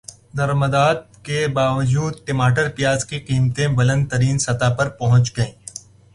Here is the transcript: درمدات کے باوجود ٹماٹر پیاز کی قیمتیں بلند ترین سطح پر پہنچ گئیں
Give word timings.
درمدات 0.37 0.99
کے 1.25 1.45
باوجود 1.47 2.13
ٹماٹر 2.25 2.69
پیاز 2.75 3.05
کی 3.05 3.19
قیمتیں 3.19 3.67
بلند 3.69 4.07
ترین 4.11 4.39
سطح 4.39 4.73
پر 4.77 4.89
پہنچ 4.89 5.37
گئیں 5.37 5.51